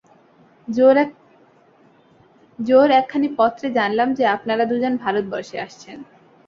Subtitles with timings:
[2.59, 5.97] জো-র একখানি পত্রে জানলাম যে, আপনারা দুজন ভারতবর্ষে আসছেন।